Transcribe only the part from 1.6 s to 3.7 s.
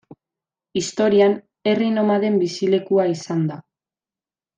herri nomaden bizilekua izan da.